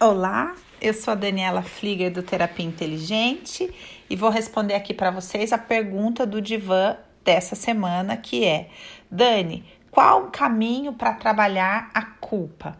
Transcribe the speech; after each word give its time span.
Olá, 0.00 0.54
eu 0.80 0.94
sou 0.94 1.10
a 1.10 1.16
Daniela 1.16 1.60
Flieger 1.60 2.12
do 2.12 2.22
Terapia 2.22 2.64
Inteligente 2.64 3.68
e 4.08 4.14
vou 4.14 4.30
responder 4.30 4.74
aqui 4.74 4.94
para 4.94 5.10
vocês 5.10 5.52
a 5.52 5.58
pergunta 5.58 6.24
do 6.24 6.40
divã 6.40 6.96
dessa 7.24 7.56
semana 7.56 8.16
que 8.16 8.44
é: 8.44 8.68
Dani, 9.10 9.64
qual 9.90 10.26
o 10.26 10.30
caminho 10.30 10.92
para 10.92 11.14
trabalhar 11.14 11.90
a 11.92 12.02
culpa? 12.02 12.78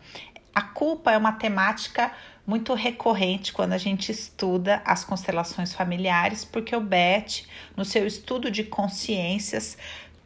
A 0.54 0.62
culpa 0.62 1.10
é 1.10 1.18
uma 1.18 1.32
temática 1.32 2.12
muito 2.46 2.72
recorrente 2.72 3.52
quando 3.52 3.72
a 3.72 3.78
gente 3.78 4.12
estuda 4.12 4.80
as 4.84 5.04
constelações 5.04 5.72
familiares, 5.72 6.44
porque 6.44 6.74
o 6.74 6.80
Beth, 6.80 7.42
no 7.76 7.84
seu 7.84 8.06
estudo 8.06 8.48
de 8.48 8.62
consciências, 8.62 9.76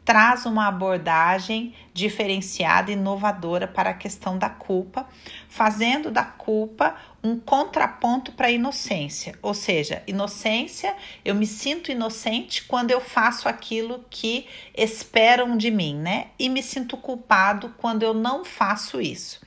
traz 0.05 0.45
uma 0.45 0.67
abordagem 0.67 1.73
diferenciada 1.93 2.91
e 2.91 2.93
inovadora 2.93 3.67
para 3.67 3.91
a 3.91 3.93
questão 3.93 4.37
da 4.37 4.49
culpa, 4.49 5.07
fazendo 5.47 6.11
da 6.11 6.23
culpa 6.23 6.95
um 7.23 7.39
contraponto 7.39 8.33
para 8.33 8.47
a 8.47 8.51
inocência. 8.51 9.37
Ou 9.41 9.53
seja, 9.53 10.03
inocência, 10.05 10.93
eu 11.23 11.33
me 11.33 11.47
sinto 11.47 11.91
inocente 11.91 12.63
quando 12.63 12.91
eu 12.91 12.99
faço 12.99 13.47
aquilo 13.47 14.03
que 14.09 14.45
esperam 14.75 15.55
de 15.55 15.71
mim, 15.71 15.95
né? 15.95 16.27
E 16.37 16.49
me 16.49 16.61
sinto 16.61 16.97
culpado 16.97 17.73
quando 17.77 18.03
eu 18.03 18.13
não 18.13 18.43
faço 18.43 18.99
isso. 18.99 19.41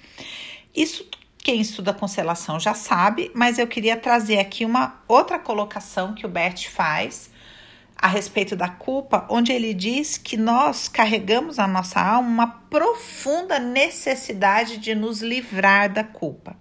Isso 0.74 1.07
quem 1.38 1.60
estuda 1.60 1.95
constelação 1.95 2.59
já 2.59 2.74
sabe, 2.74 3.30
mas 3.32 3.57
eu 3.57 3.68
queria 3.68 3.96
trazer 3.96 4.41
aqui 4.41 4.65
uma 4.65 5.01
outra 5.07 5.38
colocação 5.38 6.12
que 6.12 6.27
o 6.27 6.29
Bert 6.29 6.68
faz 6.68 7.30
a 7.98 8.09
respeito 8.09 8.55
da 8.55 8.68
culpa, 8.68 9.27
onde 9.30 9.52
ele 9.52 9.73
diz 9.73 10.18
que 10.18 10.37
nós 10.37 10.88
carregamos 10.88 11.56
na 11.56 11.66
nossa 11.66 12.00
alma 12.00 12.28
uma 12.28 12.46
profunda 12.46 13.59
necessidade 13.59 14.77
de 14.77 14.95
nos 14.95 15.23
livrar 15.23 15.92
da 15.92 16.04
culpa. 16.04 16.56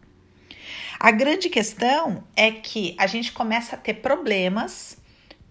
A 1.00 1.12
grande 1.12 1.50
questão 1.50 2.24
é 2.36 2.52
que 2.52 2.96
a 2.98 3.06
gente 3.06 3.32
começa 3.32 3.76
a 3.76 3.80
ter 3.80 3.96
problemas 3.96 4.98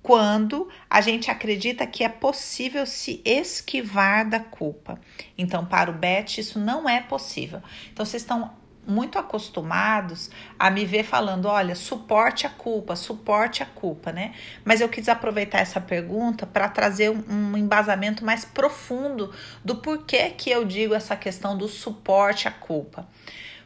quando 0.03 0.69
a 0.89 1.00
gente 1.00 1.31
acredita 1.31 1.87
que 1.87 2.05
é 2.05 2.09
possível 2.09 2.84
se 2.84 3.22
esquivar 3.25 4.28
da 4.28 4.39
culpa. 4.39 5.00
Então, 5.37 5.64
para 5.64 5.91
o 5.91 5.94
Beth, 5.94 6.39
isso 6.39 6.59
não 6.59 6.89
é 6.89 7.00
possível. 7.00 7.62
Então, 7.91 8.05
vocês 8.05 8.22
estão 8.22 8.53
muito 8.87 9.19
acostumados 9.19 10.31
a 10.59 10.71
me 10.71 10.85
ver 10.85 11.05
falando, 11.05 11.47
olha, 11.47 11.75
suporte 11.75 12.47
a 12.47 12.51
culpa, 12.51 12.97
suporte 12.97 13.63
a 13.63 13.67
culpa, 13.67 14.13
né? 14.13 14.35
Mas 14.65 14.81
eu 14.81 14.89
quis 14.89 15.09
aproveitar 15.09 15.59
essa 15.59 15.81
pergunta 15.81 16.47
para 16.47 16.69
trazer 16.69 17.11
um, 17.11 17.57
embasamento 17.57 18.25
mais 18.25 18.45
profundo 18.45 19.33
do 19.65 19.77
porquê 19.77 20.31
que 20.31 20.51
eu 20.51 20.65
digo 20.65 20.95
essa 20.95 21.17
questão 21.17 21.57
do 21.57 21.69
suporte 21.69 22.49
à 22.49 22.51
culpa. 22.51 23.07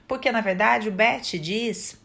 Porque 0.07 0.31
na 0.33 0.41
verdade 0.41 0.89
o 0.89 0.93
Beth 0.93 1.39
diz 1.41 2.01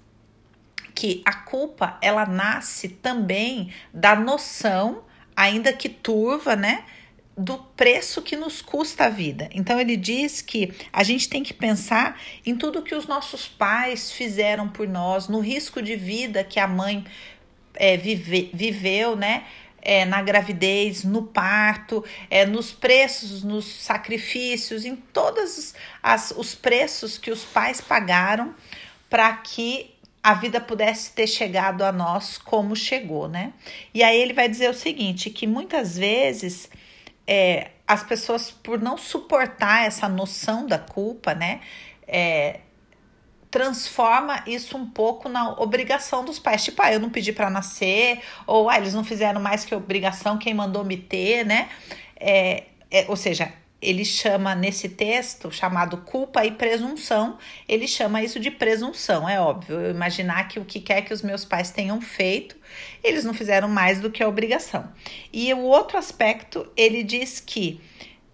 que 0.93 1.21
a 1.25 1.33
culpa 1.33 1.97
ela 2.01 2.25
nasce 2.25 2.87
também 2.87 3.73
da 3.93 4.15
noção, 4.15 5.03
ainda 5.35 5.73
que 5.73 5.89
turva, 5.89 6.55
né? 6.55 6.83
Do 7.37 7.57
preço 7.57 8.21
que 8.21 8.35
nos 8.35 8.61
custa 8.61 9.05
a 9.05 9.09
vida. 9.09 9.49
Então 9.51 9.79
ele 9.79 9.97
diz 9.97 10.41
que 10.41 10.71
a 10.91 11.03
gente 11.03 11.27
tem 11.27 11.41
que 11.41 11.53
pensar 11.53 12.19
em 12.45 12.55
tudo 12.55 12.83
que 12.83 12.93
os 12.93 13.07
nossos 13.07 13.47
pais 13.47 14.11
fizeram 14.11 14.69
por 14.69 14.87
nós, 14.87 15.27
no 15.27 15.39
risco 15.39 15.81
de 15.81 15.95
vida 15.95 16.43
que 16.43 16.59
a 16.59 16.67
mãe 16.67 17.03
é, 17.75 17.97
vive, 17.97 18.51
viveu, 18.53 19.15
né? 19.15 19.45
É, 19.85 20.05
na 20.05 20.21
gravidez, 20.21 21.03
no 21.03 21.23
parto, 21.23 22.05
é, 22.29 22.45
nos 22.45 22.71
preços, 22.71 23.43
nos 23.43 23.65
sacrifícios, 23.65 24.85
em 24.85 24.95
todos 24.95 25.73
as, 26.01 26.31
os 26.31 26.55
preços 26.55 27.17
que 27.17 27.29
os 27.29 27.43
pais 27.43 27.81
pagaram 27.81 28.55
para 29.09 29.33
que 29.33 29.93
a 30.23 30.33
vida 30.33 30.61
pudesse 30.61 31.11
ter 31.11 31.27
chegado 31.27 31.83
a 31.83 31.91
nós 31.91 32.37
como 32.37 32.77
chegou, 32.77 33.27
né? 33.27 33.51
E 33.93 34.01
aí 34.01 34.17
ele 34.21 34.31
vai 34.31 34.47
dizer 34.47 34.69
o 34.69 34.73
seguinte: 34.73 35.29
que 35.29 35.45
muitas 35.45 35.97
vezes 35.97 36.69
é, 37.27 37.71
as 37.87 38.03
pessoas, 38.03 38.51
por 38.51 38.81
não 38.81 38.97
suportar 38.97 39.85
essa 39.85 40.07
noção 40.07 40.65
da 40.65 40.77
culpa, 40.77 41.33
né, 41.33 41.61
é, 42.07 42.59
transforma 43.53 44.43
isso 44.47 44.75
um 44.75 44.89
pouco 44.89 45.29
na 45.29 45.51
obrigação 45.51 46.25
dos 46.25 46.39
pais. 46.39 46.63
Tipo, 46.63 46.81
ah, 46.81 46.91
eu 46.91 46.99
não 46.99 47.11
pedi 47.11 47.31
para 47.31 47.51
nascer, 47.51 48.19
ou 48.47 48.67
ah, 48.67 48.77
eles 48.77 48.95
não 48.95 49.03
fizeram 49.03 49.39
mais 49.39 49.63
que 49.63 49.75
obrigação, 49.75 50.39
quem 50.39 50.55
mandou 50.55 50.83
me 50.83 50.97
ter, 50.97 51.45
né? 51.45 51.69
É, 52.19 52.63
é, 52.89 53.05
ou 53.07 53.15
seja, 53.15 53.53
ele 53.83 54.05
chama 54.05 54.55
nesse 54.55 54.89
texto 54.89 55.51
chamado 55.51 55.97
culpa 55.97 56.45
e 56.45 56.51
presunção, 56.51 57.37
ele 57.67 57.87
chama 57.87 58.23
isso 58.23 58.39
de 58.39 58.49
presunção, 58.49 59.27
é 59.27 59.39
óbvio. 59.39 59.79
Eu 59.79 59.91
imaginar 59.91 60.47
que 60.47 60.59
o 60.59 60.65
que 60.65 60.79
quer 60.79 61.01
que 61.01 61.13
os 61.13 61.21
meus 61.21 61.43
pais 61.43 61.71
tenham 61.71 61.99
feito, 62.01 62.55
eles 63.03 63.23
não 63.23 63.33
fizeram 63.33 63.67
mais 63.67 63.99
do 63.99 64.09
que 64.09 64.23
a 64.23 64.27
obrigação. 64.27 64.89
E 65.31 65.53
o 65.53 65.59
outro 65.59 65.97
aspecto, 65.97 66.67
ele 66.75 67.03
diz 67.03 67.39
que 67.39 67.81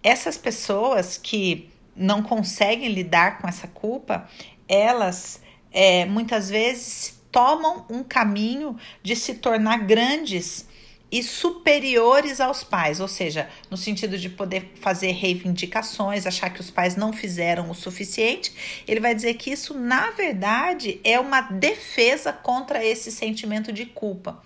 essas 0.02 0.38
pessoas 0.38 1.18
que 1.18 1.68
não 1.94 2.22
conseguem 2.22 2.88
lidar 2.88 3.38
com 3.38 3.48
essa 3.48 3.66
culpa, 3.68 4.28
elas 4.68 5.42
é, 5.72 6.06
muitas 6.06 6.48
vezes 6.48 7.20
tomam 7.30 7.84
um 7.88 8.02
caminho 8.02 8.76
de 9.02 9.14
se 9.14 9.34
tornar 9.34 9.78
grandes 9.78 10.66
e 11.10 11.22
superiores 11.22 12.40
aos 12.40 12.62
pais, 12.62 13.00
ou 13.00 13.08
seja, 13.08 13.48
no 13.68 13.76
sentido 13.76 14.16
de 14.16 14.28
poder 14.28 14.72
fazer 14.80 15.10
reivindicações, 15.10 16.26
achar 16.26 16.50
que 16.50 16.60
os 16.60 16.70
pais 16.70 16.94
não 16.94 17.12
fizeram 17.12 17.68
o 17.68 17.74
suficiente, 17.74 18.82
ele 18.86 19.00
vai 19.00 19.14
dizer 19.14 19.34
que 19.34 19.50
isso, 19.50 19.74
na 19.74 20.10
verdade, 20.12 21.00
é 21.02 21.18
uma 21.18 21.40
defesa 21.40 22.32
contra 22.32 22.84
esse 22.84 23.10
sentimento 23.10 23.72
de 23.72 23.86
culpa. 23.86 24.40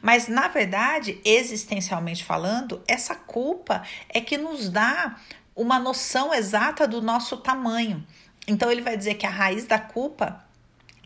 Mas, 0.00 0.26
na 0.26 0.48
verdade, 0.48 1.20
existencialmente 1.24 2.24
falando, 2.24 2.82
essa 2.88 3.14
culpa 3.14 3.82
é 4.08 4.20
que 4.20 4.38
nos 4.38 4.70
dá 4.70 5.16
uma 5.54 5.78
noção 5.78 6.32
exata 6.32 6.86
do 6.86 7.02
nosso 7.02 7.36
tamanho. 7.38 8.06
Então, 8.48 8.70
ele 8.70 8.82
vai 8.82 8.96
dizer 8.96 9.14
que 9.14 9.26
a 9.26 9.30
raiz 9.30 9.66
da 9.66 9.78
culpa 9.78 10.45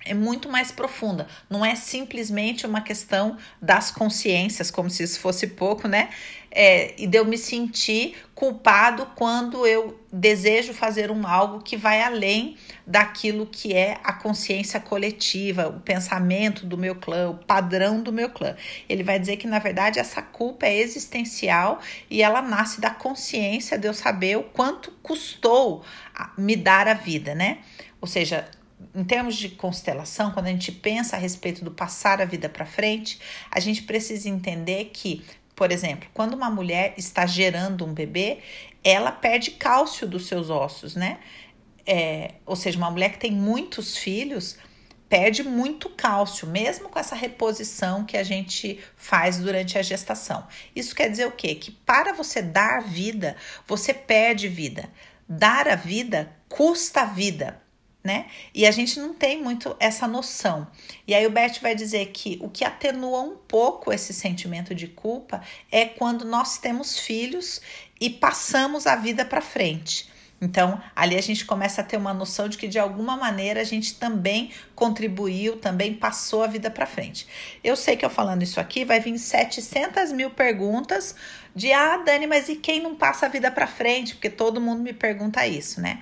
é 0.04 0.14
muito 0.14 0.48
mais 0.48 0.72
profunda. 0.72 1.26
Não 1.48 1.64
é 1.64 1.74
simplesmente 1.74 2.66
uma 2.66 2.80
questão 2.80 3.36
das 3.60 3.90
consciências, 3.90 4.70
como 4.70 4.88
se 4.88 5.02
isso 5.02 5.20
fosse 5.20 5.48
pouco, 5.48 5.86
né? 5.86 6.10
É, 6.52 7.00
e 7.00 7.06
de 7.06 7.16
eu 7.16 7.24
me 7.24 7.38
sentir 7.38 8.16
culpado 8.34 9.06
quando 9.14 9.64
eu 9.64 10.00
desejo 10.12 10.74
fazer 10.74 11.08
um 11.08 11.24
algo 11.24 11.60
que 11.60 11.76
vai 11.76 12.02
além 12.02 12.56
daquilo 12.84 13.46
que 13.46 13.72
é 13.72 13.98
a 14.02 14.12
consciência 14.12 14.80
coletiva, 14.80 15.68
o 15.68 15.80
pensamento 15.80 16.66
do 16.66 16.76
meu 16.76 16.96
clã, 16.96 17.30
o 17.30 17.36
padrão 17.36 18.02
do 18.02 18.12
meu 18.12 18.30
clã. 18.30 18.56
Ele 18.88 19.04
vai 19.04 19.20
dizer 19.20 19.36
que 19.36 19.46
na 19.46 19.60
verdade 19.60 20.00
essa 20.00 20.20
culpa 20.22 20.66
é 20.66 20.76
existencial 20.76 21.78
e 22.10 22.20
ela 22.20 22.42
nasce 22.42 22.80
da 22.80 22.90
consciência 22.90 23.78
de 23.78 23.86
eu 23.86 23.94
saber 23.94 24.36
o 24.36 24.42
quanto 24.42 24.90
custou 25.04 25.84
me 26.36 26.56
dar 26.56 26.88
a 26.88 26.94
vida, 26.94 27.32
né? 27.32 27.58
Ou 28.00 28.08
seja, 28.08 28.48
em 28.94 29.04
termos 29.04 29.36
de 29.36 29.50
constelação, 29.50 30.32
quando 30.32 30.46
a 30.46 30.50
gente 30.50 30.72
pensa 30.72 31.16
a 31.16 31.18
respeito 31.18 31.64
do 31.64 31.70
passar 31.70 32.20
a 32.20 32.24
vida 32.24 32.48
para 32.48 32.66
frente, 32.66 33.20
a 33.50 33.60
gente 33.60 33.82
precisa 33.82 34.28
entender 34.28 34.90
que, 34.92 35.24
por 35.54 35.70
exemplo, 35.70 36.08
quando 36.12 36.34
uma 36.34 36.50
mulher 36.50 36.94
está 36.96 37.26
gerando 37.26 37.84
um 37.84 37.92
bebê, 37.92 38.38
ela 38.82 39.12
perde 39.12 39.52
cálcio 39.52 40.06
dos 40.06 40.26
seus 40.26 40.50
ossos, 40.50 40.96
né? 40.96 41.18
É, 41.86 42.34
ou 42.46 42.56
seja, 42.56 42.78
uma 42.78 42.90
mulher 42.90 43.12
que 43.12 43.18
tem 43.18 43.32
muitos 43.32 43.96
filhos 43.96 44.56
perde 45.08 45.42
muito 45.42 45.88
cálcio, 45.90 46.46
mesmo 46.46 46.88
com 46.88 46.98
essa 46.98 47.16
reposição 47.16 48.04
que 48.04 48.16
a 48.16 48.22
gente 48.22 48.78
faz 48.96 49.38
durante 49.38 49.76
a 49.76 49.82
gestação. 49.82 50.46
Isso 50.74 50.94
quer 50.94 51.10
dizer 51.10 51.26
o 51.26 51.32
quê? 51.32 51.56
Que 51.56 51.72
para 51.72 52.12
você 52.12 52.40
dar 52.40 52.80
vida, 52.82 53.36
você 53.66 53.92
perde 53.92 54.46
vida. 54.46 54.88
Dar 55.28 55.68
a 55.68 55.74
vida 55.74 56.32
custa 56.48 57.02
a 57.02 57.04
vida 57.06 57.60
né? 58.02 58.26
E 58.54 58.66
a 58.66 58.70
gente 58.70 58.98
não 58.98 59.12
tem 59.12 59.42
muito 59.42 59.76
essa 59.78 60.08
noção. 60.08 60.66
E 61.06 61.14
aí 61.14 61.26
o 61.26 61.30
Bert 61.30 61.60
vai 61.60 61.74
dizer 61.74 62.06
que 62.06 62.38
o 62.40 62.48
que 62.48 62.64
atenua 62.64 63.20
um 63.20 63.36
pouco 63.36 63.92
esse 63.92 64.14
sentimento 64.14 64.74
de 64.74 64.88
culpa 64.88 65.42
é 65.70 65.84
quando 65.84 66.24
nós 66.24 66.58
temos 66.58 66.98
filhos 66.98 67.60
e 68.00 68.08
passamos 68.08 68.86
a 68.86 68.96
vida 68.96 69.24
para 69.24 69.42
frente. 69.42 70.10
Então, 70.42 70.80
ali 70.96 71.16
a 71.16 71.20
gente 71.20 71.44
começa 71.44 71.82
a 71.82 71.84
ter 71.84 71.98
uma 71.98 72.14
noção 72.14 72.48
de 72.48 72.56
que 72.56 72.66
de 72.66 72.78
alguma 72.78 73.14
maneira 73.14 73.60
a 73.60 73.64
gente 73.64 73.96
também 73.96 74.50
contribuiu, 74.74 75.56
também 75.56 75.92
passou 75.92 76.42
a 76.42 76.46
vida 76.46 76.70
para 76.70 76.86
frente. 76.86 77.26
Eu 77.62 77.76
sei 77.76 77.94
que 77.94 78.06
eu 78.06 78.08
falando 78.08 78.42
isso 78.42 78.58
aqui 78.58 78.82
vai 78.82 79.00
vir 79.00 79.18
700 79.18 80.12
mil 80.12 80.30
perguntas 80.30 81.14
de 81.54 81.72
ah, 81.72 81.98
Dani, 81.98 82.26
mas 82.26 82.48
e 82.48 82.56
quem 82.56 82.80
não 82.80 82.94
passa 82.94 83.26
a 83.26 83.28
vida 83.28 83.50
para 83.50 83.66
frente? 83.66 84.14
Porque 84.14 84.30
todo 84.30 84.60
mundo 84.60 84.82
me 84.82 84.94
pergunta 84.94 85.46
isso, 85.46 85.78
né? 85.78 86.00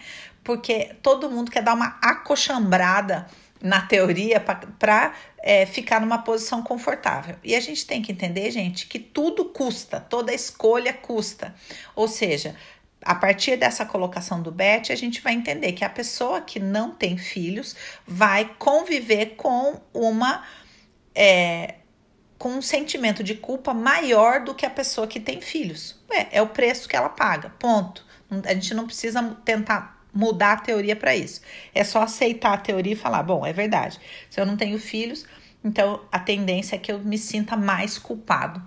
Porque 0.49 0.97
todo 1.03 1.31
mundo 1.31 1.50
quer 1.50 1.62
dar 1.62 1.75
uma 1.75 1.99
acochambrada 2.00 3.27
na 3.61 3.83
teoria 3.83 4.41
para 4.41 5.12
é, 5.43 5.67
ficar 5.67 6.00
numa 6.00 6.17
posição 6.17 6.62
confortável. 6.62 7.37
E 7.45 7.55
a 7.55 7.61
gente 7.61 7.87
tem 7.87 8.00
que 8.00 8.12
entender, 8.12 8.50
gente, 8.50 8.87
que 8.87 8.99
tudo 8.99 9.45
custa, 9.45 10.00
toda 10.00 10.33
escolha 10.33 10.95
custa. 10.95 11.55
Ou 11.95 12.09
seja, 12.09 12.56
a 13.03 13.15
partir 13.15 13.59
dessa 13.59 13.85
colocação 13.85 14.41
do 14.41 14.50
Bet, 14.50 14.91
a 14.91 14.97
gente 14.97 15.21
vai 15.21 15.35
entender 15.35 15.73
que 15.73 15.85
a 15.85 15.91
pessoa 15.91 16.41
que 16.41 16.59
não 16.59 16.93
tem 16.93 17.19
filhos 17.19 17.77
vai 18.06 18.50
conviver 18.59 19.35
com 19.37 19.79
uma 19.93 20.47
é, 21.15 21.75
com 22.39 22.53
um 22.55 22.62
sentimento 22.62 23.23
de 23.23 23.35
culpa 23.35 23.75
maior 23.75 24.43
do 24.43 24.55
que 24.55 24.65
a 24.65 24.71
pessoa 24.71 25.06
que 25.06 25.21
tem 25.21 25.43
filhos. 25.43 26.03
É, 26.11 26.39
é 26.39 26.41
o 26.41 26.47
preço 26.47 26.89
que 26.89 26.97
ela 26.97 27.11
paga. 27.11 27.50
Ponto. 27.59 28.03
A 28.47 28.55
gente 28.55 28.73
não 28.73 28.87
precisa 28.87 29.23
tentar 29.45 29.98
mudar 30.12 30.52
a 30.52 30.60
teoria 30.60 30.96
para 30.96 31.14
isso. 31.14 31.40
É 31.75 31.84
só 31.84 32.02
aceitar 32.02 32.52
a 32.52 32.58
teoria 32.58 32.93
e 32.93 32.96
falar: 32.96 33.22
bom, 33.22 33.44
é 33.44 33.52
verdade. 33.52 33.99
Se 34.31 34.40
eu 34.40 34.46
não 34.46 34.56
tenho 34.56 34.78
filhos, 34.78 35.25
então 35.64 36.02
a 36.10 36.19
tendência 36.19 36.76
é 36.76 36.78
que 36.78 36.90
eu 36.90 36.99
me 36.99 37.19
sinta 37.19 37.56
mais 37.56 37.99
culpado 37.99 38.62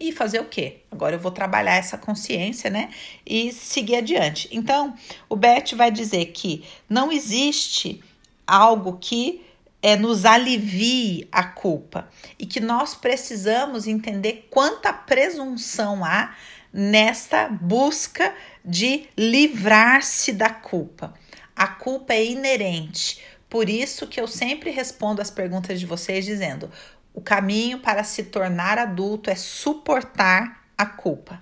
e 0.00 0.10
fazer 0.12 0.40
o 0.40 0.46
quê? 0.46 0.78
Agora 0.90 1.14
eu 1.14 1.20
vou 1.20 1.30
trabalhar 1.30 1.74
essa 1.74 1.98
consciência, 1.98 2.70
né? 2.70 2.88
E 3.26 3.52
seguir 3.52 3.96
adiante. 3.96 4.48
Então, 4.50 4.94
o 5.28 5.36
Bert 5.36 5.74
vai 5.74 5.90
dizer 5.90 6.26
que 6.26 6.64
não 6.88 7.12
existe 7.12 8.02
algo 8.46 8.96
que 8.98 9.44
é, 9.82 9.96
nos 9.96 10.24
alivie 10.24 11.28
a 11.30 11.44
culpa 11.44 12.08
e 12.38 12.46
que 12.46 12.60
nós 12.60 12.94
precisamos 12.94 13.86
entender 13.86 14.48
quanta 14.50 14.92
presunção 14.92 16.04
há 16.04 16.34
nesta 16.72 17.48
busca 17.48 18.34
de 18.64 19.08
livrar-se 19.16 20.32
da 20.32 20.50
culpa. 20.50 21.14
A 21.54 21.66
culpa 21.66 22.14
é 22.14 22.24
inerente. 22.24 23.20
Por 23.48 23.68
isso 23.68 24.06
que 24.06 24.20
eu 24.20 24.28
sempre 24.28 24.70
respondo 24.70 25.20
as 25.20 25.30
perguntas 25.30 25.80
de 25.80 25.86
vocês 25.86 26.24
dizendo: 26.24 26.70
o 27.12 27.20
caminho 27.20 27.80
para 27.80 28.04
se 28.04 28.24
tornar 28.24 28.78
adulto 28.78 29.30
é 29.30 29.34
suportar 29.34 30.64
a 30.78 30.86
culpa. 30.86 31.40